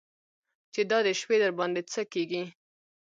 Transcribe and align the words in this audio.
چې 0.73 0.81
دا 0.89 0.99
د 1.07 1.09
شپې 1.19 1.37
درباندې 1.43 1.81
څه 1.93 2.01
کېږي. 2.13 2.43